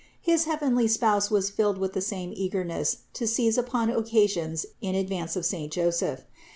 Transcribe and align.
His 0.19 0.45
heavenly 0.45 0.87
Spouse 0.87 1.29
was 1.29 1.51
filled 1.51 1.77
with 1.77 1.93
the 1.93 2.01
same 2.01 2.33
eagerness 2.35 3.03
to 3.13 3.27
seize 3.27 3.55
upon 3.55 3.91
occasions 3.91 4.65
in 4.81 4.95
advance 4.95 5.35
of 5.35 5.45
saint 5.45 5.71
Joseph. 5.71 6.21